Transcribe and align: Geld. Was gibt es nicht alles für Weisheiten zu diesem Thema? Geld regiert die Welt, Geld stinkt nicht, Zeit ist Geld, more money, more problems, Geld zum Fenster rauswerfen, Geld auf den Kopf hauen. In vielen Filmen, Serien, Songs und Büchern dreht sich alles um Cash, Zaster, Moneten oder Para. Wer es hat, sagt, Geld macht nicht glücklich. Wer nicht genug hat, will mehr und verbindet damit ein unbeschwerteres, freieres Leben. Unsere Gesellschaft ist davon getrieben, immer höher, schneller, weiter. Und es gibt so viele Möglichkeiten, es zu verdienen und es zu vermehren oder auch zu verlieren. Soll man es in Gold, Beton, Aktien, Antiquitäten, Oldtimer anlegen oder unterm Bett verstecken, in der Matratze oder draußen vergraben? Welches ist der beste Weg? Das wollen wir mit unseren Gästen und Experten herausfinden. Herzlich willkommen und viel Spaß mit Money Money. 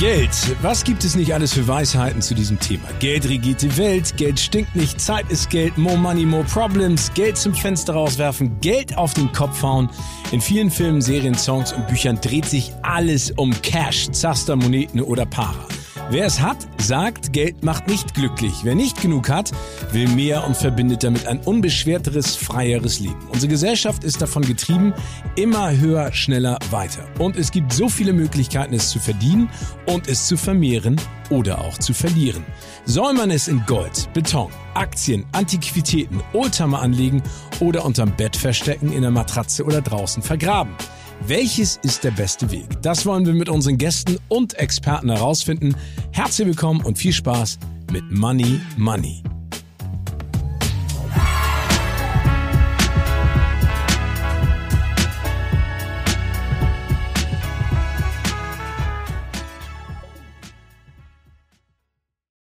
Geld. 0.00 0.30
Was 0.62 0.82
gibt 0.82 1.04
es 1.04 1.14
nicht 1.14 1.34
alles 1.34 1.52
für 1.52 1.68
Weisheiten 1.68 2.22
zu 2.22 2.34
diesem 2.34 2.58
Thema? 2.58 2.88
Geld 3.00 3.28
regiert 3.28 3.60
die 3.60 3.76
Welt, 3.76 4.16
Geld 4.16 4.40
stinkt 4.40 4.74
nicht, 4.74 4.98
Zeit 4.98 5.30
ist 5.30 5.50
Geld, 5.50 5.76
more 5.76 5.98
money, 5.98 6.24
more 6.24 6.44
problems, 6.44 7.12
Geld 7.12 7.36
zum 7.36 7.54
Fenster 7.54 7.92
rauswerfen, 7.92 8.60
Geld 8.62 8.96
auf 8.96 9.12
den 9.12 9.30
Kopf 9.32 9.62
hauen. 9.62 9.90
In 10.32 10.40
vielen 10.40 10.70
Filmen, 10.70 11.02
Serien, 11.02 11.34
Songs 11.34 11.74
und 11.74 11.86
Büchern 11.86 12.18
dreht 12.18 12.46
sich 12.46 12.72
alles 12.80 13.30
um 13.32 13.52
Cash, 13.60 14.10
Zaster, 14.12 14.56
Moneten 14.56 15.02
oder 15.02 15.26
Para. 15.26 15.66
Wer 16.12 16.26
es 16.26 16.40
hat, 16.40 16.66
sagt, 16.78 17.32
Geld 17.32 17.62
macht 17.62 17.86
nicht 17.86 18.14
glücklich. 18.14 18.52
Wer 18.64 18.74
nicht 18.74 19.00
genug 19.00 19.28
hat, 19.28 19.52
will 19.92 20.08
mehr 20.08 20.44
und 20.44 20.56
verbindet 20.56 21.04
damit 21.04 21.28
ein 21.28 21.38
unbeschwerteres, 21.38 22.34
freieres 22.34 22.98
Leben. 22.98 23.28
Unsere 23.32 23.48
Gesellschaft 23.48 24.02
ist 24.02 24.20
davon 24.20 24.42
getrieben, 24.42 24.92
immer 25.36 25.70
höher, 25.70 26.12
schneller, 26.12 26.58
weiter. 26.70 27.06
Und 27.20 27.36
es 27.36 27.52
gibt 27.52 27.72
so 27.72 27.88
viele 27.88 28.12
Möglichkeiten, 28.12 28.74
es 28.74 28.90
zu 28.90 28.98
verdienen 28.98 29.50
und 29.86 30.08
es 30.08 30.26
zu 30.26 30.36
vermehren 30.36 31.00
oder 31.30 31.60
auch 31.60 31.78
zu 31.78 31.94
verlieren. 31.94 32.44
Soll 32.86 33.14
man 33.14 33.30
es 33.30 33.46
in 33.46 33.62
Gold, 33.66 34.12
Beton, 34.12 34.50
Aktien, 34.74 35.24
Antiquitäten, 35.30 36.20
Oldtimer 36.32 36.82
anlegen 36.82 37.22
oder 37.60 37.84
unterm 37.84 38.16
Bett 38.16 38.34
verstecken, 38.34 38.92
in 38.92 39.02
der 39.02 39.12
Matratze 39.12 39.64
oder 39.64 39.80
draußen 39.80 40.24
vergraben? 40.24 40.74
Welches 41.26 41.76
ist 41.82 42.02
der 42.02 42.12
beste 42.12 42.50
Weg? 42.50 42.66
Das 42.82 43.04
wollen 43.04 43.26
wir 43.26 43.34
mit 43.34 43.48
unseren 43.48 43.76
Gästen 43.76 44.18
und 44.28 44.54
Experten 44.54 45.10
herausfinden. 45.10 45.76
Herzlich 46.12 46.48
willkommen 46.48 46.82
und 46.82 46.96
viel 46.96 47.12
Spaß 47.12 47.58
mit 47.92 48.10
Money 48.10 48.60
Money. 48.78 49.22